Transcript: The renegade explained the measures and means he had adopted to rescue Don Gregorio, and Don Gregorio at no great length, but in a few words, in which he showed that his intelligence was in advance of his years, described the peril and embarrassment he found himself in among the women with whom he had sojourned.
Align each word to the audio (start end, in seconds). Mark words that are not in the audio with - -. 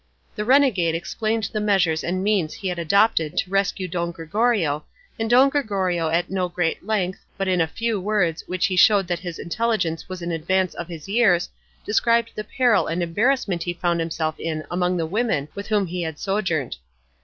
The 0.35 0.45
renegade 0.45 0.95
explained 0.95 1.51
the 1.53 1.59
measures 1.61 2.03
and 2.03 2.23
means 2.23 2.55
he 2.55 2.69
had 2.69 2.79
adopted 2.79 3.37
to 3.37 3.51
rescue 3.51 3.87
Don 3.87 4.09
Gregorio, 4.11 4.83
and 5.19 5.29
Don 5.29 5.47
Gregorio 5.49 6.09
at 6.09 6.27
no 6.31 6.49
great 6.49 6.83
length, 6.83 7.23
but 7.37 7.47
in 7.47 7.61
a 7.61 7.67
few 7.67 7.99
words, 8.01 8.41
in 8.41 8.47
which 8.47 8.65
he 8.65 8.75
showed 8.75 9.07
that 9.09 9.19
his 9.19 9.37
intelligence 9.37 10.09
was 10.09 10.23
in 10.23 10.31
advance 10.31 10.73
of 10.73 10.87
his 10.87 11.07
years, 11.07 11.51
described 11.85 12.31
the 12.33 12.43
peril 12.43 12.87
and 12.87 13.03
embarrassment 13.03 13.61
he 13.61 13.75
found 13.75 13.99
himself 13.99 14.39
in 14.39 14.63
among 14.71 14.97
the 14.97 15.05
women 15.05 15.49
with 15.53 15.67
whom 15.67 15.85
he 15.85 16.01
had 16.01 16.17
sojourned. 16.17 16.77